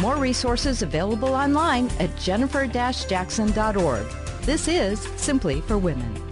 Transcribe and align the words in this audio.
More 0.00 0.16
resources 0.16 0.80
available 0.80 1.34
online 1.34 1.90
at 1.98 2.16
jennifer-jackson.org. 2.16 4.06
This 4.42 4.66
is 4.66 5.00
Simply 5.16 5.60
for 5.60 5.76
Women. 5.76 6.29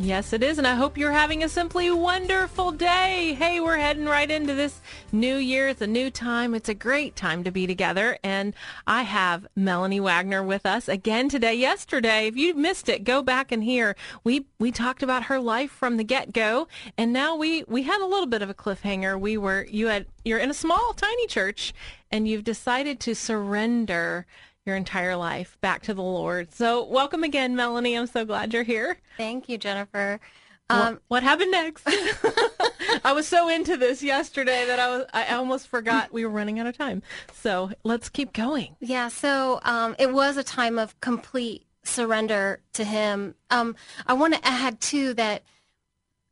Yes, 0.00 0.32
it 0.32 0.44
is. 0.44 0.58
And 0.58 0.66
I 0.66 0.76
hope 0.76 0.96
you're 0.96 1.10
having 1.10 1.42
a 1.42 1.48
simply 1.48 1.90
wonderful 1.90 2.70
day. 2.70 3.34
Hey, 3.36 3.58
we're 3.58 3.78
heading 3.78 4.04
right 4.04 4.30
into 4.30 4.54
this 4.54 4.80
new 5.10 5.34
year. 5.34 5.66
It's 5.66 5.80
a 5.80 5.88
new 5.88 6.08
time. 6.08 6.54
It's 6.54 6.68
a 6.68 6.74
great 6.74 7.16
time 7.16 7.42
to 7.42 7.50
be 7.50 7.66
together. 7.66 8.16
And 8.22 8.54
I 8.86 9.02
have 9.02 9.48
Melanie 9.56 9.98
Wagner 9.98 10.40
with 10.40 10.66
us 10.66 10.88
again 10.88 11.28
today. 11.28 11.54
Yesterday, 11.54 12.28
if 12.28 12.36
you 12.36 12.54
missed 12.54 12.88
it, 12.88 13.02
go 13.02 13.22
back 13.22 13.50
and 13.50 13.64
hear. 13.64 13.96
We, 14.22 14.46
we 14.60 14.70
talked 14.70 15.02
about 15.02 15.24
her 15.24 15.40
life 15.40 15.72
from 15.72 15.96
the 15.96 16.04
get 16.04 16.32
go. 16.32 16.68
And 16.96 17.12
now 17.12 17.34
we, 17.34 17.64
we 17.66 17.82
had 17.82 18.00
a 18.00 18.06
little 18.06 18.26
bit 18.26 18.40
of 18.40 18.48
a 18.48 18.54
cliffhanger. 18.54 19.18
We 19.18 19.36
were, 19.36 19.66
you 19.68 19.88
had, 19.88 20.06
you're 20.24 20.38
in 20.38 20.50
a 20.50 20.54
small, 20.54 20.92
tiny 20.94 21.26
church 21.26 21.74
and 22.08 22.28
you've 22.28 22.44
decided 22.44 23.00
to 23.00 23.16
surrender 23.16 24.26
your 24.68 24.76
entire 24.76 25.16
life 25.16 25.58
back 25.60 25.82
to 25.82 25.94
the 25.94 26.02
Lord. 26.02 26.54
So, 26.54 26.84
welcome 26.84 27.24
again, 27.24 27.56
Melanie. 27.56 27.96
I'm 27.96 28.06
so 28.06 28.24
glad 28.24 28.52
you're 28.52 28.62
here. 28.62 28.98
Thank 29.16 29.48
you, 29.48 29.58
Jennifer. 29.58 30.20
Um, 30.70 30.78
what, 30.78 31.02
what, 31.08 31.22
happened 31.22 31.50
next? 31.50 31.82
I 33.04 33.12
was 33.14 33.26
so 33.26 33.48
into 33.48 33.78
this 33.78 34.02
yesterday 34.02 34.66
that 34.66 34.78
I 34.78 34.88
was 34.88 35.06
I 35.14 35.34
almost 35.34 35.68
forgot 35.68 36.12
we 36.12 36.26
were 36.26 36.30
running 36.30 36.58
out 36.60 36.66
of 36.66 36.76
time. 36.76 37.02
So 37.32 37.70
let's 37.84 38.10
keep 38.10 38.34
going. 38.34 38.76
Yeah. 38.78 39.08
So 39.08 39.60
um, 39.62 39.96
it 39.98 40.12
was 40.12 40.36
a 40.36 40.44
time 40.44 40.78
of 40.78 41.00
complete 41.00 41.64
surrender 41.84 42.60
to 42.74 42.84
Him. 42.84 43.34
Um, 43.50 43.76
I 44.06 44.12
want 44.12 44.34
to 44.34 44.46
add 44.46 44.80
too 44.80 45.14
that 45.14 45.42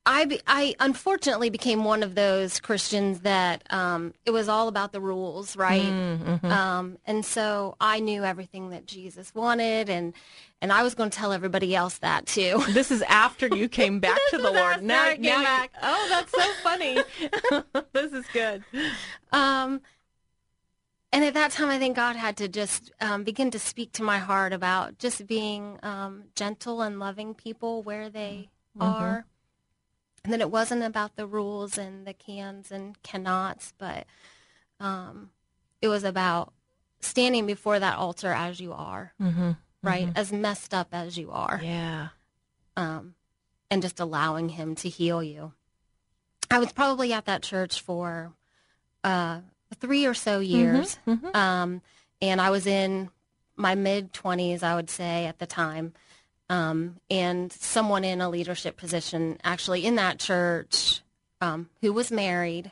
I, 0.08 0.38
I 0.46 0.76
unfortunately 0.78 1.50
became 1.50 1.82
one 1.82 2.04
of 2.04 2.14
those 2.14 2.60
Christians 2.60 3.20
that 3.20 3.64
um, 3.70 4.14
it 4.24 4.30
was 4.30 4.48
all 4.48 4.68
about 4.68 4.92
the 4.92 5.00
rules, 5.00 5.56
right? 5.56 5.82
Mm-hmm. 5.82 6.46
Um, 6.46 6.98
and 7.06 7.26
so 7.26 7.76
I 7.80 7.98
knew 7.98 8.22
everything 8.22 8.70
that 8.70 8.86
Jesus 8.86 9.34
wanted, 9.34 9.90
and 9.90 10.14
and 10.62 10.72
I 10.72 10.84
was 10.84 10.94
going 10.94 11.10
to 11.10 11.18
tell 11.18 11.32
everybody 11.32 11.74
else 11.74 11.98
that 11.98 12.26
too. 12.26 12.62
This 12.76 12.92
is 12.92 13.02
after 13.02 13.48
you 13.48 13.68
came 13.68 13.98
back 13.98 14.18
to 14.30 14.38
the 14.38 14.50
Lord. 14.50 14.82
Now, 14.82 15.12
now 15.18 15.42
back. 15.42 15.72
oh, 15.82 16.06
that's 16.08 16.30
so 16.30 16.52
funny. 16.62 16.98
this 17.92 18.12
is 18.12 18.24
good. 18.32 18.62
Um, 19.32 19.80
and 21.12 21.24
at 21.24 21.34
that 21.34 21.50
time, 21.50 21.68
I 21.68 21.78
think 21.78 21.96
God 21.96 22.14
had 22.14 22.36
to 22.36 22.48
just 22.48 22.92
um, 23.00 23.24
begin 23.24 23.50
to 23.50 23.58
speak 23.58 23.92
to 23.92 24.04
my 24.04 24.18
heart 24.18 24.52
about 24.52 24.98
just 24.98 25.26
being 25.26 25.78
um, 25.82 26.24
gentle 26.36 26.80
and 26.82 27.00
loving 27.00 27.34
people 27.34 27.82
where 27.82 28.08
they 28.08 28.50
mm-hmm. 28.78 28.82
are 28.82 29.26
and 30.26 30.32
then 30.32 30.40
it 30.40 30.50
wasn't 30.50 30.82
about 30.82 31.14
the 31.14 31.24
rules 31.24 31.78
and 31.78 32.04
the 32.04 32.12
cans 32.12 32.72
and 32.72 33.00
cannots, 33.04 33.72
but 33.78 34.06
um, 34.80 35.30
it 35.80 35.86
was 35.86 36.02
about 36.02 36.52
standing 36.98 37.46
before 37.46 37.78
that 37.78 37.96
altar 37.96 38.32
as 38.32 38.58
you 38.58 38.72
are, 38.72 39.12
mm-hmm, 39.22 39.52
right? 39.84 40.08
Mm-hmm. 40.08 40.18
As 40.18 40.32
messed 40.32 40.74
up 40.74 40.88
as 40.90 41.16
you 41.16 41.30
are. 41.30 41.60
Yeah. 41.62 42.08
Um, 42.76 43.14
and 43.70 43.80
just 43.80 44.00
allowing 44.00 44.48
Him 44.48 44.74
to 44.74 44.88
heal 44.88 45.22
you. 45.22 45.52
I 46.50 46.58
was 46.58 46.72
probably 46.72 47.12
at 47.12 47.26
that 47.26 47.44
church 47.44 47.80
for 47.80 48.32
uh, 49.04 49.42
three 49.78 50.06
or 50.06 50.14
so 50.14 50.40
mm-hmm, 50.40 50.56
years. 50.56 50.98
Mm-hmm, 51.06 51.36
um, 51.36 51.82
and 52.20 52.40
I 52.40 52.50
was 52.50 52.66
in 52.66 53.10
my 53.54 53.76
mid 53.76 54.12
20s, 54.12 54.64
I 54.64 54.74
would 54.74 54.90
say, 54.90 55.26
at 55.26 55.38
the 55.38 55.46
time. 55.46 55.92
Um, 56.48 57.00
and 57.10 57.50
someone 57.52 58.04
in 58.04 58.20
a 58.20 58.30
leadership 58.30 58.76
position 58.76 59.38
actually 59.42 59.84
in 59.84 59.96
that 59.96 60.20
church 60.20 61.02
um, 61.40 61.70
who 61.80 61.92
was 61.92 62.12
married 62.12 62.70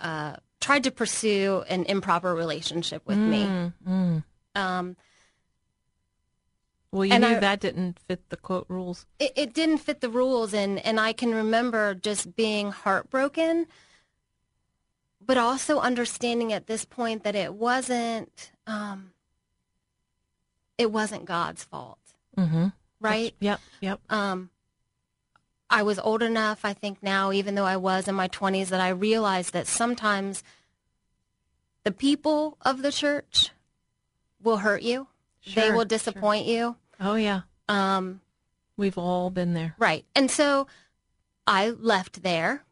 uh, 0.00 0.36
tried 0.60 0.84
to 0.84 0.90
pursue 0.90 1.64
an 1.68 1.84
improper 1.84 2.34
relationship 2.34 3.02
with 3.06 3.18
mm, 3.18 3.28
me. 3.28 3.72
Mm. 3.86 4.24
Um, 4.54 4.96
well, 6.90 7.06
you 7.06 7.18
knew 7.18 7.26
I, 7.26 7.38
that 7.38 7.60
didn't 7.60 7.98
fit 8.00 8.28
the 8.28 8.36
quote 8.36 8.66
rules. 8.68 9.06
It, 9.18 9.32
it, 9.34 9.54
didn't 9.54 9.78
fit 9.78 10.00
the 10.00 10.10
rules, 10.10 10.52
and, 10.52 10.78
and 10.84 11.00
I 11.00 11.14
can 11.14 11.34
remember 11.34 11.94
just 11.94 12.36
being 12.36 12.70
heartbroken, 12.70 13.66
but 15.24 15.38
also 15.38 15.80
understanding 15.80 16.52
at 16.52 16.66
this 16.66 16.84
point 16.84 17.24
that 17.24 17.34
it 17.34 17.54
wasn't 17.54 18.52
um, 18.66 19.12
it 20.76 20.92
wasn't 20.92 21.24
God's 21.24 21.64
fault. 21.64 21.98
Mm-hmm. 22.36 22.68
Right? 23.00 23.34
Yep, 23.40 23.60
yep. 23.80 24.00
Um, 24.10 24.50
I 25.68 25.82
was 25.82 25.98
old 25.98 26.22
enough, 26.22 26.64
I 26.64 26.72
think 26.72 27.02
now, 27.02 27.32
even 27.32 27.54
though 27.54 27.64
I 27.64 27.76
was 27.76 28.06
in 28.06 28.14
my 28.14 28.28
20s, 28.28 28.68
that 28.68 28.80
I 28.80 28.90
realized 28.90 29.52
that 29.54 29.66
sometimes 29.66 30.42
the 31.84 31.92
people 31.92 32.58
of 32.60 32.82
the 32.82 32.92
church 32.92 33.50
will 34.42 34.58
hurt 34.58 34.82
you. 34.82 35.08
Sure, 35.40 35.62
they 35.62 35.70
will 35.72 35.84
disappoint 35.84 36.46
sure. 36.46 36.54
you. 36.54 36.76
Oh, 37.00 37.14
yeah. 37.14 37.42
Um, 37.68 38.20
We've 38.76 38.98
all 38.98 39.30
been 39.30 39.54
there. 39.54 39.74
Right. 39.78 40.04
And 40.14 40.30
so 40.30 40.66
I 41.46 41.70
left 41.70 42.22
there 42.22 42.64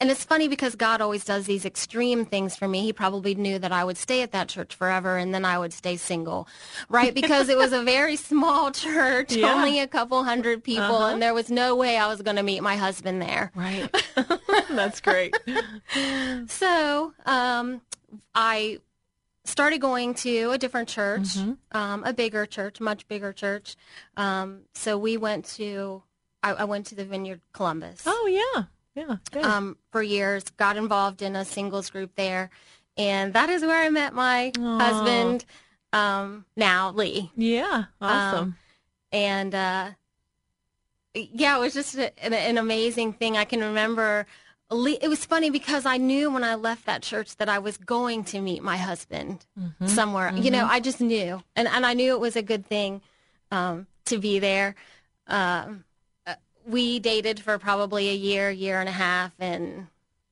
and 0.00 0.10
it's 0.10 0.24
funny 0.24 0.48
because 0.48 0.74
God 0.74 1.00
always 1.00 1.24
does 1.24 1.46
these 1.46 1.64
extreme 1.64 2.24
things 2.24 2.56
for 2.56 2.66
me. 2.66 2.82
He 2.82 2.92
probably 2.92 3.34
knew 3.34 3.58
that 3.58 3.72
I 3.72 3.84
would 3.84 3.96
stay 3.96 4.22
at 4.22 4.32
that 4.32 4.48
church 4.48 4.74
forever 4.74 5.16
and 5.16 5.32
then 5.32 5.44
I 5.44 5.58
would 5.58 5.72
stay 5.72 5.96
single, 5.96 6.48
right? 6.88 7.14
Because 7.14 7.48
it 7.48 7.56
was 7.56 7.72
a 7.72 7.82
very 7.82 8.16
small 8.30 8.70
church, 8.72 9.32
yeah. 9.32 9.54
only 9.54 9.78
a 9.78 9.86
couple 9.86 10.22
hundred 10.24 10.64
people, 10.64 10.82
uh-huh. 10.82 11.12
and 11.12 11.22
there 11.22 11.32
was 11.32 11.50
no 11.50 11.76
way 11.76 11.96
I 11.96 12.08
was 12.08 12.22
going 12.22 12.36
to 12.36 12.42
meet 12.42 12.60
my 12.60 12.76
husband 12.76 13.22
there. 13.22 13.52
Right. 13.54 13.88
That's 14.70 15.00
great. 15.00 15.36
so 16.48 17.12
um, 17.24 17.80
I 18.34 18.80
started 19.44 19.80
going 19.80 20.14
to 20.14 20.50
a 20.50 20.58
different 20.58 20.88
church, 20.88 21.36
mm-hmm. 21.36 21.76
um, 21.76 22.02
a 22.04 22.12
bigger 22.12 22.46
church, 22.46 22.80
much 22.80 23.06
bigger 23.08 23.32
church. 23.32 23.76
Um, 24.16 24.62
so 24.74 24.98
we 24.98 25.16
went 25.16 25.44
to, 25.56 26.02
I, 26.42 26.52
I, 26.52 26.64
went 26.64 26.86
to 26.86 26.94
the 26.94 27.04
Vineyard 27.04 27.40
Columbus. 27.52 28.02
Oh, 28.06 28.26
yeah. 28.26 28.64
Yeah. 28.94 29.16
Um, 29.42 29.76
for 29.90 30.02
years, 30.02 30.44
got 30.50 30.76
involved 30.76 31.22
in 31.22 31.34
a 31.36 31.44
singles 31.44 31.90
group 31.90 32.14
there, 32.14 32.50
and 32.96 33.32
that 33.34 33.50
is 33.50 33.62
where 33.62 33.82
I 33.82 33.90
met 33.90 34.14
my 34.14 34.52
Aww. 34.54 34.80
husband. 34.80 35.44
Um, 35.92 36.44
now 36.56 36.90
Lee. 36.90 37.30
Yeah. 37.36 37.84
Awesome. 38.00 38.38
Um, 38.38 38.56
and 39.12 39.54
uh, 39.54 39.90
yeah, 41.14 41.56
it 41.56 41.60
was 41.60 41.74
just 41.74 41.96
a, 41.96 42.24
an, 42.24 42.32
an 42.32 42.58
amazing 42.58 43.12
thing. 43.14 43.36
I 43.36 43.44
can 43.44 43.60
remember. 43.60 44.26
Lee, 44.70 44.98
It 45.00 45.08
was 45.08 45.24
funny 45.24 45.50
because 45.50 45.86
I 45.86 45.98
knew 45.98 46.30
when 46.30 46.42
I 46.42 46.54
left 46.54 46.86
that 46.86 47.02
church 47.02 47.36
that 47.36 47.48
I 47.48 47.58
was 47.58 47.76
going 47.76 48.24
to 48.24 48.40
meet 48.40 48.62
my 48.62 48.76
husband 48.76 49.44
mm-hmm, 49.60 49.86
somewhere. 49.86 50.30
Mm-hmm. 50.30 50.42
You 50.42 50.50
know, 50.50 50.66
I 50.66 50.80
just 50.80 51.00
knew, 51.00 51.42
and 51.54 51.68
and 51.68 51.84
I 51.84 51.94
knew 51.94 52.12
it 52.12 52.20
was 52.20 52.34
a 52.34 52.42
good 52.42 52.66
thing 52.66 53.02
um, 53.50 53.86
to 54.06 54.18
be 54.18 54.38
there. 54.38 54.74
Um, 55.26 55.84
we 56.66 56.98
dated 56.98 57.40
for 57.40 57.58
probably 57.58 58.08
a 58.10 58.14
year, 58.14 58.50
year 58.50 58.80
and 58.80 58.88
a 58.88 58.92
half, 58.92 59.32
and 59.38 59.86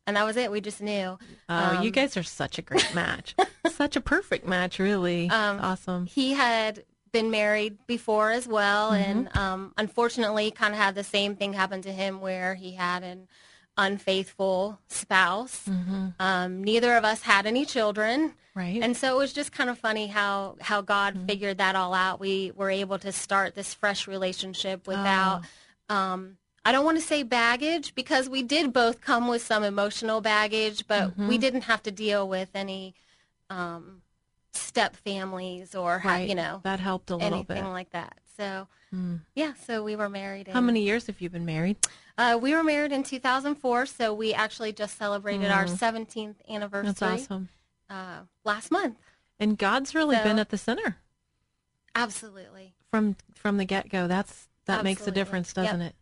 and 0.06 0.16
that 0.16 0.24
was 0.24 0.36
it. 0.36 0.50
We 0.50 0.60
just 0.60 0.80
knew. 0.80 1.18
Oh, 1.48 1.76
um, 1.76 1.82
you 1.82 1.90
guys 1.90 2.16
are 2.16 2.22
such 2.22 2.58
a 2.58 2.62
great 2.62 2.94
match. 2.94 3.34
such 3.70 3.96
a 3.96 4.00
perfect 4.00 4.46
match, 4.46 4.78
really. 4.78 5.30
Um, 5.30 5.60
awesome. 5.60 6.06
He 6.06 6.32
had 6.32 6.84
been 7.12 7.30
married 7.30 7.78
before 7.86 8.30
as 8.30 8.48
well, 8.48 8.92
mm-hmm. 8.92 9.10
and 9.10 9.36
um, 9.36 9.72
unfortunately, 9.76 10.50
kind 10.50 10.74
of 10.74 10.80
had 10.80 10.94
the 10.94 11.04
same 11.04 11.36
thing 11.36 11.52
happen 11.52 11.82
to 11.82 11.92
him 11.92 12.20
where 12.20 12.54
he 12.54 12.72
had 12.72 13.02
an 13.02 13.28
unfaithful 13.76 14.78
spouse. 14.88 15.64
Mm-hmm. 15.68 16.08
Um, 16.18 16.64
neither 16.64 16.96
of 16.96 17.04
us 17.04 17.22
had 17.22 17.46
any 17.46 17.64
children. 17.64 18.34
Right. 18.54 18.82
And 18.82 18.94
so 18.94 19.14
it 19.14 19.18
was 19.18 19.32
just 19.32 19.50
kind 19.52 19.70
of 19.70 19.78
funny 19.78 20.08
how, 20.08 20.56
how 20.60 20.82
God 20.82 21.14
mm-hmm. 21.14 21.26
figured 21.26 21.58
that 21.58 21.74
all 21.74 21.94
out. 21.94 22.20
We 22.20 22.52
were 22.54 22.68
able 22.68 22.98
to 22.98 23.10
start 23.10 23.54
this 23.54 23.72
fresh 23.72 24.06
relationship 24.06 24.86
without 24.86 25.40
oh 25.42 25.46
um, 25.92 26.38
I 26.64 26.72
don't 26.72 26.84
want 26.84 26.98
to 26.98 27.04
say 27.04 27.22
baggage 27.22 27.94
because 27.94 28.28
we 28.28 28.42
did 28.42 28.72
both 28.72 29.00
come 29.00 29.28
with 29.28 29.42
some 29.42 29.64
emotional 29.64 30.20
baggage, 30.20 30.86
but 30.86 31.10
mm-hmm. 31.10 31.28
we 31.28 31.38
didn't 31.38 31.62
have 31.62 31.82
to 31.82 31.90
deal 31.90 32.28
with 32.28 32.50
any 32.54 32.94
um, 33.50 34.02
step 34.52 34.96
families 34.96 35.74
or 35.74 36.00
right. 36.04 36.28
you 36.28 36.34
know 36.34 36.60
that 36.64 36.80
helped 36.80 37.10
a 37.10 37.16
little 37.16 37.34
anything 37.34 37.62
bit 37.62 37.70
like 37.70 37.90
that. 37.90 38.16
So 38.36 38.68
mm. 38.94 39.20
yeah, 39.34 39.52
so 39.66 39.82
we 39.82 39.96
were 39.96 40.08
married. 40.08 40.48
How 40.48 40.60
many 40.60 40.82
years 40.82 41.06
have 41.06 41.20
you 41.20 41.28
been 41.28 41.44
married? 41.44 41.76
Uh, 42.16 42.38
we 42.40 42.54
were 42.54 42.62
married 42.62 42.92
in 42.92 43.02
2004, 43.02 43.86
so 43.86 44.14
we 44.14 44.32
actually 44.34 44.72
just 44.72 44.98
celebrated 44.98 45.50
mm. 45.50 45.56
our 45.56 45.64
17th 45.64 46.36
anniversary. 46.48 46.92
That's 46.92 47.02
awesome. 47.02 47.48
uh, 47.88 48.20
last 48.44 48.70
month. 48.70 48.98
And 49.40 49.58
God's 49.58 49.94
really 49.94 50.16
So- 50.16 50.24
been 50.24 50.38
at 50.38 50.50
the 50.50 50.58
center 50.58 50.98
Absolutely. 51.94 52.74
from 52.90 53.16
from 53.34 53.56
the 53.56 53.64
get 53.64 53.88
go. 53.88 54.06
That's 54.06 54.48
that 54.78 54.84
makes 54.84 55.06
a 55.06 55.10
difference, 55.10 55.52
doesn't 55.52 55.80
it? 55.80 55.94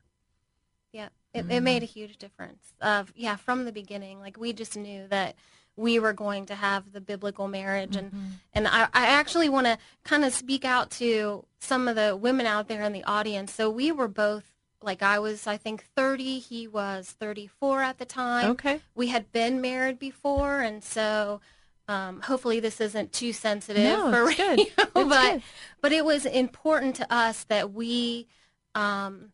Yeah, 0.92 1.08
it, 1.32 1.46
it 1.48 1.60
made 1.60 1.82
a 1.82 1.86
huge 1.86 2.18
difference. 2.18 2.74
Of 2.80 3.12
yeah, 3.16 3.36
from 3.36 3.64
the 3.64 3.72
beginning, 3.72 4.20
like 4.20 4.38
we 4.38 4.52
just 4.52 4.76
knew 4.76 5.06
that 5.08 5.36
we 5.76 5.98
were 5.98 6.12
going 6.12 6.46
to 6.46 6.54
have 6.54 6.92
the 6.92 7.00
biblical 7.00 7.48
marriage, 7.48 7.96
and 7.96 8.12
and 8.52 8.66
I, 8.66 8.88
I 8.92 9.06
actually 9.06 9.48
want 9.48 9.66
to 9.66 9.78
kind 10.04 10.24
of 10.24 10.32
speak 10.32 10.64
out 10.64 10.90
to 10.92 11.44
some 11.58 11.88
of 11.88 11.96
the 11.96 12.16
women 12.16 12.46
out 12.46 12.68
there 12.68 12.82
in 12.82 12.92
the 12.92 13.04
audience. 13.04 13.52
So 13.54 13.70
we 13.70 13.92
were 13.92 14.08
both 14.08 14.44
like 14.82 15.02
I 15.02 15.18
was, 15.18 15.46
I 15.46 15.56
think 15.56 15.84
thirty, 15.96 16.38
he 16.38 16.66
was 16.66 17.10
thirty 17.10 17.46
four 17.46 17.82
at 17.82 17.98
the 17.98 18.04
time. 18.04 18.50
Okay. 18.52 18.80
we 18.94 19.08
had 19.08 19.30
been 19.32 19.60
married 19.60 19.98
before, 19.98 20.60
and 20.60 20.82
so. 20.82 21.40
Um, 21.88 22.20
hopefully 22.20 22.60
this 22.60 22.80
isn't 22.80 23.12
too 23.12 23.32
sensitive 23.32 23.82
No, 23.82 24.12
for 24.12 24.24
radio, 24.26 24.64
but 24.94 25.08
good. 25.08 25.42
but 25.80 25.90
it 25.90 26.04
was 26.04 26.24
important 26.24 26.94
to 26.96 27.12
us 27.12 27.42
that 27.44 27.72
we 27.72 28.28
um, 28.74 29.32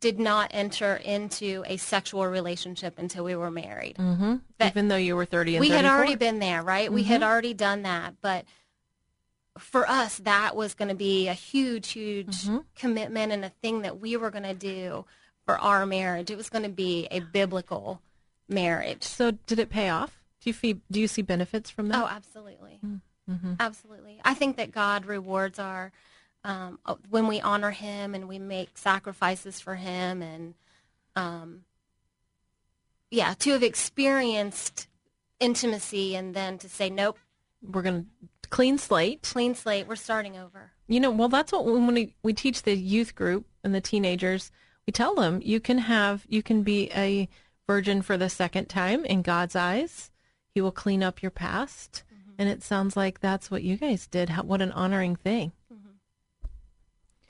did 0.00 0.18
not 0.18 0.50
enter 0.52 0.96
into 0.96 1.62
a 1.66 1.76
sexual 1.76 2.26
relationship 2.26 2.98
until 2.98 3.24
we 3.24 3.36
were 3.36 3.50
married. 3.50 3.96
Mm-hmm. 3.96 4.36
Even 4.60 4.88
though 4.88 4.96
you 4.96 5.16
were 5.16 5.24
thirty 5.24 5.56
and 5.56 5.60
we 5.60 5.70
had 5.70 5.84
already 5.84 6.16
been 6.16 6.38
there, 6.38 6.62
right? 6.62 6.92
We 6.92 7.04
had 7.04 7.22
already 7.22 7.54
done 7.54 7.82
that, 7.82 8.14
but 8.20 8.44
for 9.58 9.88
us, 9.88 10.18
that 10.18 10.56
was 10.56 10.74
going 10.74 10.88
to 10.88 10.94
be 10.94 11.28
a 11.28 11.34
huge, 11.34 11.90
huge 11.90 12.48
commitment 12.74 13.32
and 13.32 13.44
a 13.44 13.50
thing 13.50 13.82
that 13.82 14.00
we 14.00 14.16
were 14.16 14.30
going 14.30 14.44
to 14.44 14.54
do 14.54 15.04
for 15.44 15.58
our 15.58 15.84
marriage. 15.84 16.30
It 16.30 16.36
was 16.36 16.48
going 16.48 16.62
to 16.64 16.70
be 16.70 17.06
a 17.10 17.20
biblical 17.20 18.00
marriage. 18.48 19.02
So 19.02 19.32
did 19.46 19.58
it 19.58 19.68
pay 19.68 19.88
off? 19.90 20.22
Do 20.40 20.50
you 20.50 20.54
see 20.54 20.80
do 20.90 21.00
you 21.00 21.06
see 21.06 21.22
benefits 21.22 21.70
from 21.70 21.88
that? 21.88 22.02
Oh, 22.02 22.08
absolutely. 22.08 22.80
Absolutely. 23.60 24.20
I 24.24 24.34
think 24.34 24.56
that 24.56 24.72
God 24.72 25.06
rewards 25.06 25.58
our, 25.58 25.92
um, 26.44 26.78
uh, 26.84 26.96
when 27.10 27.26
we 27.26 27.40
honor 27.40 27.70
Him 27.70 28.14
and 28.14 28.28
we 28.28 28.38
make 28.38 28.76
sacrifices 28.76 29.60
for 29.60 29.76
Him 29.76 30.22
and, 30.22 30.54
um, 31.16 31.64
yeah, 33.10 33.34
to 33.40 33.50
have 33.52 33.62
experienced 33.62 34.88
intimacy 35.38 36.16
and 36.16 36.34
then 36.34 36.58
to 36.58 36.68
say, 36.68 36.88
nope, 36.90 37.18
We're 37.62 37.82
gonna 37.82 38.06
clean 38.48 38.78
slate. 38.78 39.22
clean 39.22 39.54
slate, 39.54 39.86
we're 39.86 39.96
starting 39.96 40.36
over. 40.36 40.72
You 40.88 41.00
know, 41.00 41.10
well, 41.10 41.28
that's 41.28 41.52
what 41.52 41.64
when 41.64 41.86
we, 41.86 42.14
we 42.22 42.32
teach 42.32 42.62
the 42.62 42.76
youth 42.76 43.14
group 43.14 43.46
and 43.62 43.74
the 43.74 43.80
teenagers, 43.80 44.50
we 44.86 44.92
tell 44.92 45.14
them 45.14 45.40
you 45.42 45.60
can 45.60 45.78
have, 45.78 46.26
you 46.28 46.42
can 46.42 46.62
be 46.62 46.90
a 46.94 47.28
virgin 47.66 48.02
for 48.02 48.16
the 48.16 48.28
second 48.28 48.68
time 48.68 49.04
in 49.04 49.22
God's 49.22 49.56
eyes. 49.56 50.10
He 50.54 50.60
will 50.60 50.72
clean 50.72 51.02
up 51.02 51.22
your 51.22 51.30
past. 51.30 52.02
And 52.38 52.48
it 52.48 52.62
sounds 52.62 52.96
like 52.96 53.20
that's 53.20 53.50
what 53.50 53.62
you 53.62 53.76
guys 53.76 54.06
did. 54.06 54.30
How, 54.30 54.42
what 54.42 54.62
an 54.62 54.72
honoring 54.72 55.16
thing. 55.16 55.52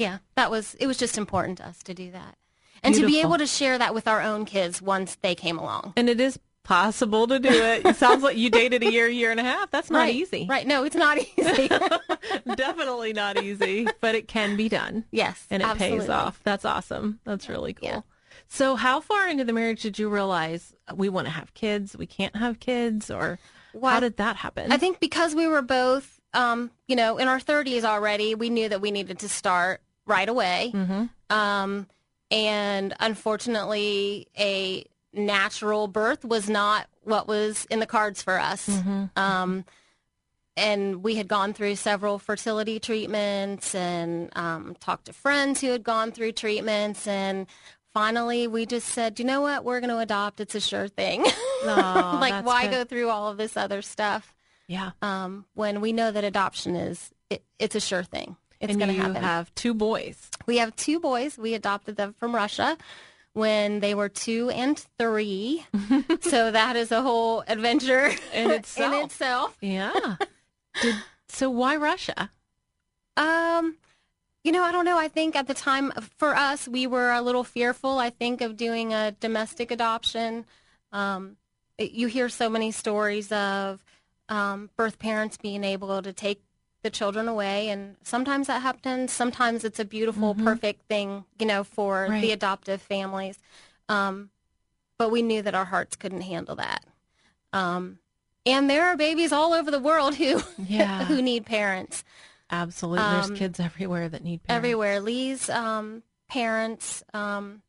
Yeah, 0.02 0.18
that 0.34 0.50
was, 0.50 0.74
it 0.74 0.86
was 0.86 0.96
just 0.96 1.16
important 1.16 1.58
to 1.58 1.66
us 1.68 1.82
to 1.84 1.94
do 1.94 2.10
that. 2.10 2.36
And 2.82 2.94
to 2.96 3.06
be 3.06 3.20
able 3.20 3.38
to 3.38 3.46
share 3.46 3.78
that 3.78 3.94
with 3.94 4.08
our 4.08 4.20
own 4.20 4.44
kids 4.44 4.82
once 4.82 5.16
they 5.22 5.36
came 5.36 5.56
along. 5.56 5.92
And 5.96 6.08
it 6.08 6.20
is 6.20 6.38
possible 6.64 7.26
to 7.28 7.38
do 7.38 7.48
it. 7.48 7.86
It 7.86 7.96
sounds 7.96 8.22
like 8.24 8.36
you 8.36 8.50
dated 8.50 8.82
a 8.82 8.90
year, 8.90 9.06
year 9.08 9.30
and 9.30 9.38
a 9.38 9.44
half. 9.44 9.70
That's 9.70 9.90
not 9.90 10.00
right, 10.00 10.14
easy. 10.14 10.46
Right. 10.48 10.66
No, 10.66 10.82
it's 10.84 10.96
not 10.96 11.18
easy. 11.38 11.68
Definitely 12.56 13.12
not 13.12 13.40
easy, 13.42 13.86
but 14.00 14.14
it 14.16 14.26
can 14.26 14.56
be 14.56 14.68
done. 14.68 15.04
yes. 15.12 15.46
and 15.50 15.62
it 15.62 15.68
absolutely. 15.68 16.00
pays 16.00 16.08
off. 16.08 16.40
That's 16.42 16.64
awesome. 16.64 17.20
That's 17.24 17.48
really 17.48 17.72
cool. 17.74 17.88
Yeah. 17.88 18.00
So, 18.48 18.76
how 18.76 19.00
far 19.00 19.28
into 19.28 19.44
the 19.44 19.52
marriage 19.52 19.82
did 19.82 19.98
you 19.98 20.08
realize 20.08 20.74
we 20.94 21.08
want 21.08 21.26
to 21.26 21.32
have 21.32 21.54
kids? 21.54 21.96
We 21.96 22.06
can't 22.06 22.36
have 22.36 22.60
kids, 22.60 23.10
or 23.10 23.38
Well, 23.72 23.92
how 23.92 24.00
did 24.00 24.16
that 24.18 24.36
happen? 24.36 24.72
I 24.72 24.76
think 24.76 25.00
because 25.00 25.34
we 25.34 25.46
were 25.46 25.62
both, 25.62 26.20
um, 26.34 26.70
you 26.86 26.96
know, 26.96 27.18
in 27.18 27.28
our 27.28 27.38
30s 27.38 27.84
already, 27.84 28.34
we 28.34 28.50
knew 28.50 28.68
that 28.68 28.80
we 28.80 28.90
needed 28.90 29.20
to 29.20 29.28
start 29.28 29.80
right 30.06 30.28
away. 30.28 30.72
Um, 31.30 31.86
and 32.30 32.94
unfortunately, 33.00 34.28
a 34.38 34.84
natural 35.12 35.88
birth 35.88 36.24
was 36.24 36.48
not 36.48 36.86
what 37.02 37.26
was 37.28 37.66
in 37.70 37.80
the 37.80 37.86
cards 37.86 38.22
for 38.22 38.38
us. 38.40 38.68
Um, 39.16 39.64
and 40.56 41.02
we 41.02 41.14
had 41.16 41.28
gone 41.28 41.52
through 41.54 41.76
several 41.76 42.18
fertility 42.18 42.78
treatments 42.78 43.74
and 43.74 44.30
um, 44.36 44.76
talked 44.80 45.06
to 45.06 45.12
friends 45.12 45.60
who 45.60 45.68
had 45.70 45.82
gone 45.82 46.12
through 46.12 46.32
treatments. 46.32 47.06
And 47.06 47.46
finally, 47.92 48.46
we 48.46 48.66
just 48.66 48.88
said, 48.88 49.18
you 49.18 49.24
know 49.24 49.40
what? 49.40 49.64
We're 49.64 49.80
going 49.80 49.90
to 49.90 49.98
adopt. 49.98 50.40
It's 50.40 50.54
a 50.54 50.60
sure 50.60 50.88
thing. 50.88 51.24
Like, 52.20 52.44
why 52.44 52.64
good. 52.64 52.70
go 52.72 52.84
through 52.84 53.08
all 53.08 53.28
of 53.30 53.36
this 53.36 53.56
other 53.56 53.82
stuff? 53.82 54.34
yeah, 54.66 54.90
um, 55.00 55.44
when 55.54 55.80
we 55.80 55.92
know 55.92 56.10
that 56.10 56.24
adoption 56.24 56.74
is 56.76 57.10
it, 57.30 57.44
it's 57.58 57.74
a 57.76 57.80
sure 57.80 58.02
thing. 58.02 58.36
It's 58.62 58.70
and 58.70 58.78
going 58.78 58.88
to 58.90 58.94
you 58.96 59.02
happen. 59.02 59.22
have 59.22 59.54
two 59.54 59.74
boys. 59.74 60.30
we 60.46 60.56
have 60.58 60.74
two 60.76 60.98
boys. 61.00 61.36
We 61.36 61.54
adopted 61.54 61.96
them 61.96 62.14
from 62.18 62.34
Russia 62.34 62.78
when 63.34 63.80
they 63.80 63.94
were 63.94 64.08
two 64.08 64.50
and 64.50 64.78
three. 64.98 65.66
so 66.20 66.50
that 66.50 66.76
is 66.76 66.92
a 66.92 67.02
whole 67.02 67.42
adventure 67.48 68.10
In 68.32 68.50
itself. 68.58 68.94
in 68.94 69.04
itself. 69.04 69.56
Yeah. 69.60 70.16
Did 70.80 70.94
so? 71.28 71.50
Why 71.50 71.76
Russia? 71.76 72.30
Um, 73.16 73.76
you 74.44 74.52
know, 74.52 74.62
I 74.62 74.72
don't 74.72 74.84
know. 74.84 74.98
I 74.98 75.08
think 75.08 75.36
at 75.36 75.46
the 75.46 75.54
time 75.54 75.92
for 76.16 76.34
us, 76.34 76.66
we 76.66 76.86
were 76.86 77.12
a 77.12 77.20
little 77.22 77.44
fearful. 77.44 77.98
I 77.98 78.10
think 78.10 78.40
of 78.40 78.56
doing 78.56 78.92
a 78.92 79.12
domestic 79.12 79.70
adoption. 79.70 80.44
Um, 80.92 81.36
you 81.78 82.06
hear 82.06 82.28
so 82.28 82.48
many 82.48 82.70
stories 82.70 83.30
of 83.32 83.84
um, 84.28 84.70
birth 84.76 84.98
parents 84.98 85.36
being 85.36 85.64
able 85.64 86.00
to 86.02 86.12
take 86.12 86.42
the 86.82 86.90
children 86.90 87.28
away, 87.28 87.68
and 87.68 87.96
sometimes 88.02 88.46
that 88.48 88.62
happens. 88.62 89.12
Sometimes 89.12 89.64
it's 89.64 89.78
a 89.78 89.84
beautiful, 89.84 90.34
perfect 90.34 90.86
thing, 90.88 91.24
you 91.38 91.46
know, 91.46 91.62
for 91.64 92.08
Right. 92.10 92.20
the 92.20 92.32
adoptive 92.32 92.82
families. 92.82 93.38
Um, 93.88 94.30
but 94.98 95.10
we 95.10 95.22
knew 95.22 95.42
that 95.42 95.54
our 95.54 95.64
hearts 95.66 95.96
couldn't 95.96 96.22
handle 96.22 96.56
that. 96.56 96.84
Um, 97.52 97.98
and 98.44 98.68
there 98.68 98.86
are 98.86 98.96
babies 98.96 99.32
all 99.32 99.52
over 99.52 99.70
the 99.70 99.78
world 99.78 100.16
who 100.16 100.42
Yeah. 100.58 101.04
who 101.06 101.22
need 101.22 101.46
parents 101.46 102.04
Absolutely. 102.50 103.02
There's 103.08 103.30
Um, 103.30 103.36
kids 103.36 103.60
everywhere 103.60 104.08
that 104.10 104.22
need 104.22 104.42
parents. 104.42 104.58
everywhere. 104.64 105.00
Lee's 105.00 105.48
um, 105.48 106.02
parents, 106.28 107.02
um, 107.14 107.62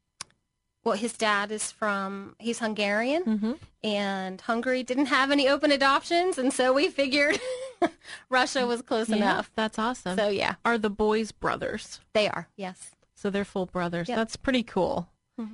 well, 0.84 0.96
his 0.98 1.14
dad 1.14 1.52
is 1.52 1.72
from, 1.72 2.36
he's 2.40 2.60
Hungarian, 2.60 3.24
Mhm. 3.24 3.60
and 3.84 4.42
Hungary 4.42 4.84
didn't 4.84 5.08
have 5.08 5.32
any 5.32 5.48
open 5.48 5.72
adoptions, 5.72 6.38
and 6.38 6.52
so 6.54 6.74
we 6.74 6.90
figured 6.90 7.40
Russia 8.30 8.66
was 8.66 8.82
close 8.82 9.10
Yeah, 9.10 9.16
enough. 9.18 9.52
that's 9.56 9.80
awesome. 9.80 10.18
So, 10.18 10.28
yeah, 10.30 10.56
Are 10.66 10.78
the 10.78 10.90
boys 10.90 11.32
brothers? 11.32 12.00
they 12.14 12.28
are, 12.28 12.48
yes. 12.56 12.92
So 13.16 13.30
they're 13.30 13.46
full 13.46 13.66
brothers. 13.68 14.10
Yep. 14.10 14.18
That's 14.18 14.36
pretty 14.36 14.64
cool. 14.64 15.10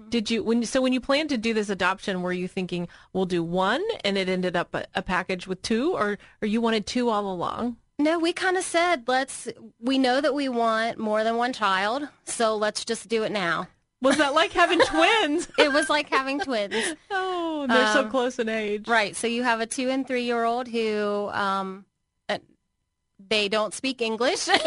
Did 0.09 0.29
you 0.29 0.43
when 0.43 0.65
so 0.65 0.81
when 0.81 0.91
you 0.91 1.00
planned 1.00 1.29
to 1.29 1.38
do 1.38 1.53
this 1.53 1.69
adoption, 1.69 2.21
were 2.21 2.33
you 2.33 2.50
thinking 2.50 2.89
we'll 3.13 3.25
do 3.25 3.41
one 3.41 3.81
and 4.03 4.17
it 4.17 4.27
ended 4.27 4.53
up 4.57 4.75
a, 4.75 4.86
a 4.93 5.01
package 5.01 5.48
with 5.48 5.62
two, 5.62 5.93
or 5.93 6.17
or 6.41 6.48
you 6.48 6.59
wanted 6.59 6.86
two 6.86 7.07
all 7.09 7.31
along? 7.31 7.77
No, 7.98 8.19
we 8.19 8.33
kind 8.33 8.57
of 8.57 8.63
said, 8.65 9.07
let's, 9.07 9.48
we 9.79 9.98
know 9.98 10.19
that 10.19 10.33
we 10.33 10.50
want 10.50 10.98
more 10.98 11.24
than 11.24 11.38
one 11.38 11.53
child, 11.53 12.09
so 12.25 12.57
let's 12.57 12.83
just 12.83 13.07
do 13.07 13.24
it 13.24 13.31
now. 13.31 13.67
Was 14.01 14.18
that 14.18 14.34
like 14.34 14.51
having 14.53 14.79
twins? 14.79 15.48
It 15.58 15.74
was 15.74 15.89
like 15.89 16.10
having 16.10 16.39
twins. 16.39 16.75
Oh, 17.12 17.65
they're 17.68 17.94
so 17.94 18.01
Um, 18.01 18.10
close 18.10 18.39
in 18.39 18.48
age. 18.48 18.88
Right. 18.88 19.15
So 19.15 19.27
you 19.27 19.44
have 19.44 19.60
a 19.60 19.65
two 19.65 19.89
and 19.89 20.08
three 20.08 20.24
year 20.24 20.44
old 20.46 20.68
who 20.70 21.29
um, 21.34 21.86
uh, 22.29 22.38
they 23.27 23.50
don't 23.50 23.74
speak 23.74 24.01
English. 24.01 24.48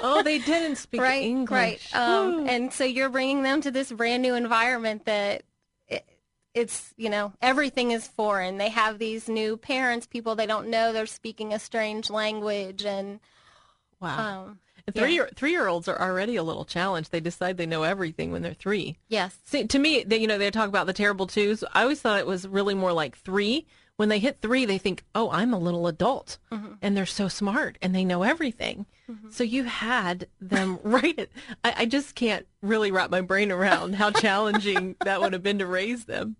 Oh, 0.00 0.22
they 0.22 0.38
didn't 0.38 0.76
speak 0.76 1.00
right. 1.00 1.24
English. 1.24 1.92
Right. 1.92 1.94
Um, 1.96 2.48
and 2.48 2.72
so 2.72 2.84
you're 2.84 3.08
bringing 3.08 3.42
them 3.42 3.60
to 3.62 3.70
this 3.72 3.90
brand 3.90 4.22
new 4.22 4.36
environment 4.36 5.06
that 5.06 5.42
it, 5.88 6.04
it's, 6.54 6.94
you 6.96 7.10
know, 7.10 7.32
everything 7.42 7.90
is 7.90 8.06
foreign. 8.06 8.58
They 8.58 8.68
have 8.68 9.00
these 9.00 9.28
new 9.28 9.56
parents, 9.56 10.06
people 10.06 10.36
they 10.36 10.46
don't 10.46 10.68
know. 10.68 10.92
They're 10.92 11.06
speaking 11.06 11.52
a 11.52 11.58
strange 11.58 12.10
language. 12.10 12.84
And 12.84 13.18
wow. 14.00 14.44
um, 14.44 14.58
And 14.86 14.94
yeah. 14.96 15.02
three 15.02 15.14
year 15.14 15.30
three 15.34 15.50
year 15.50 15.66
olds 15.68 15.88
are 15.88 16.00
already 16.00 16.36
a 16.36 16.42
little 16.42 16.64
challenged. 16.64 17.12
They 17.12 17.20
decide 17.20 17.56
they 17.56 17.66
know 17.66 17.82
everything 17.82 18.32
when 18.32 18.42
they're 18.42 18.54
three. 18.54 18.96
yes. 19.08 19.38
See, 19.44 19.66
to 19.66 19.78
me, 19.78 20.04
they, 20.04 20.18
you 20.18 20.26
know, 20.26 20.38
they 20.38 20.50
talk 20.50 20.68
about 20.68 20.86
the 20.86 20.92
terrible 20.92 21.26
twos. 21.26 21.62
I 21.74 21.82
always 21.82 22.00
thought 22.00 22.18
it 22.18 22.26
was 22.26 22.46
really 22.48 22.74
more 22.74 22.92
like 22.92 23.16
three. 23.16 23.66
When 23.98 24.08
they 24.08 24.20
hit 24.20 24.38
three, 24.40 24.64
they 24.64 24.78
think, 24.78 25.02
"Oh, 25.12 25.28
I'm 25.30 25.52
a 25.52 25.58
little 25.58 25.86
adult," 25.88 26.38
Mm-hmm. 26.52 26.74
and 26.80 26.96
they're 26.96 27.04
so 27.04 27.26
smart 27.28 27.76
and 27.82 27.94
they 27.94 28.04
know 28.04 28.22
everything. 28.22 28.86
So 29.30 29.42
you 29.42 29.64
had 29.64 30.28
them 30.38 30.78
right. 30.84 31.18
At, 31.18 31.28
I, 31.64 31.74
I 31.78 31.84
just 31.86 32.14
can't 32.14 32.46
really 32.62 32.90
wrap 32.92 33.10
my 33.10 33.22
brain 33.22 33.50
around 33.50 33.94
how 33.94 34.10
challenging 34.26 34.96
that 35.02 35.20
would 35.20 35.32
have 35.32 35.42
been 35.42 35.58
to 35.60 35.66
raise 35.66 36.04
them. 36.04 36.36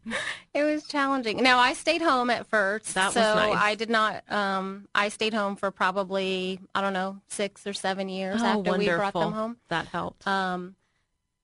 It 0.55 0.63
was 0.65 0.87
challenging. 0.87 1.43
Now 1.43 1.59
I 1.59 1.73
stayed 1.73 2.03
home 2.03 2.29
at 2.31 2.47
first, 2.47 2.95
That 2.95 3.07
was 3.07 3.15
so 3.15 3.21
nice. 3.35 3.57
I 3.57 3.75
did 3.75 3.89
not. 3.91 4.23
Um, 4.31 4.87
I 4.95 5.09
stayed 5.09 5.33
home 5.35 5.57
for 5.57 5.71
probably 5.71 6.61
I 6.75 6.81
don't 6.81 6.93
know 6.93 7.21
six 7.29 7.67
or 7.67 7.73
seven 7.73 8.09
years 8.09 8.41
oh, 8.41 8.47
after 8.47 8.71
wonderful! 8.71 8.79
we 8.79 8.97
brought 8.99 9.15
them 9.15 9.33
home. 9.33 9.57
That 9.69 9.87
helped. 9.87 10.27
Um, 10.29 10.77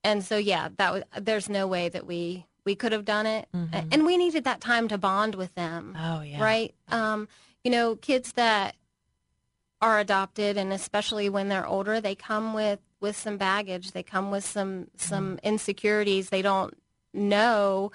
and 0.05 0.23
so 0.23 0.37
yeah, 0.37 0.69
that 0.77 0.93
was. 0.93 1.03
There's 1.19 1.49
no 1.49 1.67
way 1.67 1.89
that 1.89 2.07
we 2.07 2.47
we 2.65 2.75
could 2.75 2.93
have 2.93 3.05
done 3.05 3.27
it, 3.27 3.49
Mhm. 3.55 3.89
and 3.93 4.05
we 4.07 4.17
needed 4.17 4.45
that 4.45 4.61
time 4.61 4.89
to 4.89 4.99
bond 4.99 5.35
with 5.35 5.55
them, 5.55 5.97
oh 5.99 6.23
yeah. 6.23 6.43
right? 6.43 6.75
Um, 6.89 7.29
you 7.63 7.71
know, 7.71 7.97
kids 7.97 8.33
that 8.33 8.75
are 9.81 9.99
adopted 9.99 10.57
and 10.57 10.73
especially 10.73 11.29
when 11.29 11.49
they're 11.49 11.67
older, 11.67 12.01
they 12.01 12.15
come 12.15 12.55
with 12.55 12.81
with 13.01 13.17
some 13.17 13.37
baggage. 13.37 13.93
They 13.93 14.03
come 14.03 14.31
with 14.31 14.45
some 14.45 14.89
some 14.97 15.39
insecurities. 15.43 16.31
They 16.31 16.41
don't 16.43 16.75
know 17.13 17.93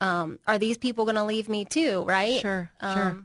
um, 0.00 0.38
are 0.46 0.58
these 0.58 0.76
people 0.78 1.04
going 1.06 1.16
to 1.16 1.24
leave 1.24 1.48
me 1.48 1.64
too, 1.64 2.02
right? 2.04 2.38
Sure, 2.40 2.70
Um, 2.80 2.94
sure. 2.94 3.24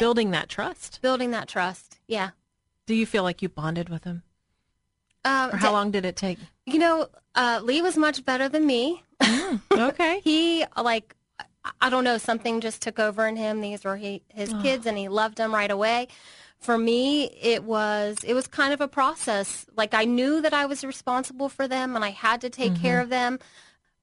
Building 0.00 0.32
that 0.32 0.48
trust. 0.48 1.00
Building 1.00 1.30
that 1.30 1.46
trust. 1.48 2.00
Yeah. 2.08 2.30
Do 2.86 2.94
you 2.94 3.06
feel 3.06 3.22
like 3.22 3.40
you 3.40 3.48
bonded 3.48 3.88
with 3.88 4.02
them? 4.02 4.24
Uh, 5.24 5.50
Or 5.52 5.56
how 5.58 5.68
d- 5.68 5.72
long 5.72 5.90
did 5.92 6.04
it 6.04 6.16
take? 6.16 6.38
You 6.66 6.80
know, 6.80 7.08
uh, 7.36 7.60
Lee 7.62 7.82
was 7.82 7.96
much 7.96 8.24
better 8.24 8.48
than 8.48 8.66
me. 8.66 9.04
Mm, 9.20 9.60
okay. 9.72 10.20
he 10.24 10.64
like 10.76 11.14
I- 11.80 11.90
don't 11.90 12.04
know 12.04 12.18
something 12.18 12.60
just 12.60 12.82
took 12.82 12.98
over 12.98 13.26
in 13.26 13.36
him. 13.36 13.60
These 13.60 13.84
were 13.84 13.96
he, 13.96 14.22
his 14.28 14.52
kids, 14.62 14.86
and 14.86 14.96
he 14.96 15.08
loved 15.08 15.36
them 15.36 15.54
right 15.54 15.70
away. 15.70 16.08
For 16.58 16.76
me, 16.76 17.24
it 17.40 17.64
was 17.64 18.18
it 18.24 18.34
was 18.34 18.46
kind 18.46 18.72
of 18.72 18.80
a 18.80 18.88
process. 18.88 19.66
Like 19.76 19.94
I 19.94 20.04
knew 20.04 20.42
that 20.42 20.52
I 20.52 20.66
was 20.66 20.84
responsible 20.84 21.48
for 21.48 21.66
them, 21.66 21.96
and 21.96 22.04
I 22.04 22.10
had 22.10 22.40
to 22.42 22.50
take 22.50 22.74
care 22.76 22.96
mm-hmm. 22.96 23.04
of 23.04 23.10
them. 23.10 23.38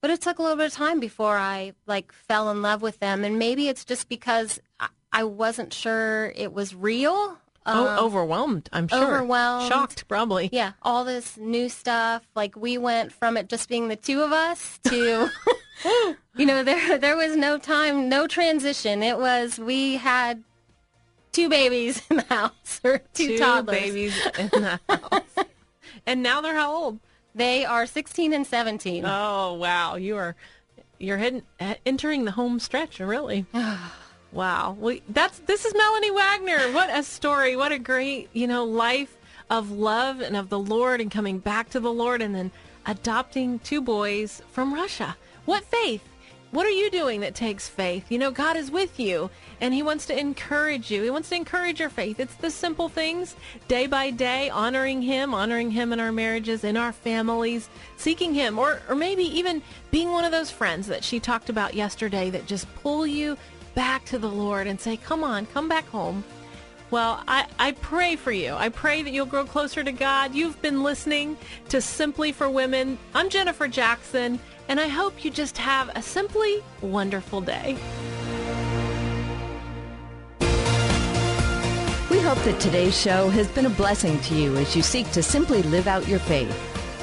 But 0.00 0.10
it 0.10 0.20
took 0.20 0.38
a 0.38 0.42
little 0.42 0.56
bit 0.56 0.66
of 0.66 0.72
time 0.72 1.00
before 1.00 1.36
I 1.36 1.72
like 1.86 2.12
fell 2.12 2.50
in 2.50 2.62
love 2.62 2.82
with 2.82 3.00
them, 3.00 3.24
and 3.24 3.38
maybe 3.38 3.68
it's 3.68 3.84
just 3.84 4.08
because 4.08 4.60
I, 4.80 4.88
I 5.12 5.24
wasn't 5.24 5.72
sure 5.72 6.32
it 6.36 6.52
was 6.52 6.74
real. 6.74 7.38
Oh, 7.68 7.88
um, 7.88 7.98
overwhelmed, 8.04 8.68
I'm 8.72 8.88
sure. 8.88 9.02
overwhelmed. 9.04 9.68
Shocked, 9.68 10.08
probably. 10.08 10.48
Yeah, 10.52 10.72
all 10.82 11.04
this 11.04 11.36
new 11.36 11.68
stuff. 11.68 12.26
Like 12.34 12.56
we 12.56 12.78
went 12.78 13.12
from 13.12 13.36
it 13.36 13.48
just 13.48 13.68
being 13.68 13.88
the 13.88 13.96
two 13.96 14.22
of 14.22 14.32
us 14.32 14.78
to, 14.84 15.28
you 16.36 16.46
know, 16.46 16.62
there 16.62 16.98
there 16.98 17.16
was 17.16 17.36
no 17.36 17.58
time, 17.58 18.08
no 18.08 18.26
transition. 18.26 19.02
It 19.02 19.18
was 19.18 19.58
we 19.58 19.96
had 19.96 20.42
two 21.32 21.48
babies 21.48 22.02
in 22.10 22.16
the 22.16 22.24
house 22.24 22.80
or 22.84 22.98
two, 23.14 23.28
Two 23.28 23.38
toddlers. 23.38 23.78
babies 23.78 24.26
in 24.38 24.48
the 24.48 24.80
house. 24.88 25.46
and 26.06 26.22
now 26.22 26.40
they're 26.40 26.54
how 26.54 26.74
old? 26.74 27.00
They 27.34 27.64
are 27.64 27.86
16 27.86 28.32
and 28.32 28.46
17. 28.46 29.04
Oh, 29.06 29.54
wow. 29.54 29.94
You 29.96 30.16
are 30.16 30.34
you're 30.98 31.18
heading 31.18 31.42
entering 31.86 32.24
the 32.24 32.32
home 32.32 32.58
stretch, 32.58 32.98
really. 32.98 33.46
wow. 34.32 34.76
Well, 34.78 34.98
that's 35.08 35.38
this 35.40 35.64
is 35.64 35.74
Melanie 35.74 36.10
Wagner. 36.10 36.72
What 36.72 36.90
a 36.90 37.02
story. 37.02 37.56
What 37.56 37.72
a 37.72 37.78
great, 37.78 38.28
you 38.32 38.46
know, 38.46 38.64
life 38.64 39.16
of 39.50 39.70
love 39.70 40.20
and 40.20 40.36
of 40.36 40.48
the 40.48 40.58
Lord 40.58 41.00
and 41.00 41.10
coming 41.10 41.38
back 41.38 41.70
to 41.70 41.80
the 41.80 41.92
Lord 41.92 42.20
and 42.20 42.34
then 42.34 42.50
adopting 42.86 43.58
two 43.60 43.80
boys 43.80 44.42
from 44.50 44.74
Russia. 44.74 45.16
What 45.44 45.64
faith? 45.64 46.02
What 46.50 46.64
are 46.64 46.70
you 46.70 46.90
doing 46.90 47.20
that 47.20 47.34
takes 47.34 47.68
faith? 47.68 48.10
You 48.10 48.18
know, 48.18 48.30
God 48.30 48.56
is 48.56 48.70
with 48.70 48.98
you 48.98 49.28
and 49.60 49.74
he 49.74 49.82
wants 49.82 50.06
to 50.06 50.18
encourage 50.18 50.90
you. 50.90 51.02
He 51.02 51.10
wants 51.10 51.28
to 51.28 51.36
encourage 51.36 51.78
your 51.78 51.90
faith. 51.90 52.18
It's 52.18 52.34
the 52.36 52.50
simple 52.50 52.88
things, 52.88 53.36
day 53.66 53.86
by 53.86 54.10
day, 54.10 54.48
honoring 54.48 55.02
him, 55.02 55.34
honoring 55.34 55.70
him 55.72 55.92
in 55.92 56.00
our 56.00 56.12
marriages, 56.12 56.64
in 56.64 56.78
our 56.78 56.92
families, 56.92 57.68
seeking 57.98 58.32
him, 58.32 58.58
or, 58.58 58.80
or 58.88 58.94
maybe 58.94 59.24
even 59.24 59.60
being 59.90 60.10
one 60.10 60.24
of 60.24 60.32
those 60.32 60.50
friends 60.50 60.86
that 60.86 61.04
she 61.04 61.20
talked 61.20 61.50
about 61.50 61.74
yesterday 61.74 62.30
that 62.30 62.46
just 62.46 62.72
pull 62.76 63.06
you 63.06 63.36
back 63.78 64.04
to 64.04 64.18
the 64.18 64.28
Lord 64.28 64.66
and 64.66 64.80
say, 64.80 64.96
come 64.96 65.22
on, 65.22 65.46
come 65.46 65.68
back 65.68 65.86
home. 65.90 66.24
Well, 66.90 67.22
I, 67.28 67.46
I 67.60 67.70
pray 67.70 68.16
for 68.16 68.32
you. 68.32 68.54
I 68.54 68.70
pray 68.70 69.02
that 69.02 69.12
you'll 69.12 69.24
grow 69.24 69.44
closer 69.44 69.84
to 69.84 69.92
God. 69.92 70.34
You've 70.34 70.60
been 70.60 70.82
listening 70.82 71.36
to 71.68 71.80
Simply 71.80 72.32
for 72.32 72.50
Women. 72.50 72.98
I'm 73.14 73.28
Jennifer 73.28 73.68
Jackson, 73.68 74.40
and 74.66 74.80
I 74.80 74.88
hope 74.88 75.24
you 75.24 75.30
just 75.30 75.56
have 75.58 75.90
a 75.94 76.02
simply 76.02 76.60
wonderful 76.82 77.40
day. 77.40 77.78
We 82.10 82.18
hope 82.18 82.42
that 82.42 82.58
today's 82.58 83.00
show 83.00 83.28
has 83.28 83.46
been 83.46 83.66
a 83.66 83.70
blessing 83.70 84.18
to 84.22 84.34
you 84.34 84.56
as 84.56 84.74
you 84.74 84.82
seek 84.82 85.08
to 85.12 85.22
simply 85.22 85.62
live 85.62 85.86
out 85.86 86.08
your 86.08 86.18
faith. 86.18 86.77